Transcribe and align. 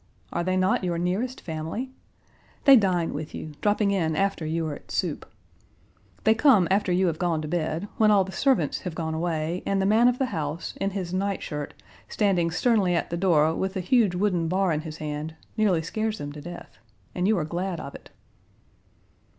Are 0.33 0.43
they 0.43 0.57
not 0.57 0.83
your 0.83 0.97
nearest 0.97 1.41
family? 1.41 1.91
They 2.65 2.75
dine 2.75 3.13
with 3.13 3.35
you, 3.35 3.51
dropping 3.61 3.91
in 3.91 4.15
after 4.15 4.47
you 4.47 4.65
are 4.65 4.73
at 4.73 4.89
soup. 4.89 5.31
They 6.23 6.33
come 6.33 6.67
after 6.71 6.91
you 6.91 7.05
have 7.05 7.19
gone 7.19 7.39
to 7.43 7.47
bed, 7.47 7.87
when 7.97 8.09
all 8.09 8.23
the 8.23 8.31
servants 8.31 8.79
have 8.79 8.95
gone 8.95 9.13
away, 9.13 9.61
and 9.63 9.79
the 9.79 9.85
man 9.85 10.07
of 10.07 10.17
the 10.17 10.25
house, 10.33 10.73
in 10.81 10.89
his 10.89 11.13
nightshirt, 11.13 11.75
standing 12.09 12.49
sternly 12.49 12.95
at 12.95 13.11
the 13.11 13.15
door 13.15 13.53
with 13.53 13.75
the 13.75 13.79
huge 13.79 14.15
wooden 14.15 14.47
bar 14.47 14.71
in 14.71 14.81
his 14.81 14.97
hand, 14.97 15.35
nearly 15.55 15.83
scares 15.83 16.17
them 16.17 16.31
to 16.31 16.41
death, 16.41 16.79
and 17.13 17.27
you 17.27 17.37
are 17.37 17.45
glad 17.45 17.79
of 17.79 17.93
it." 17.93 18.09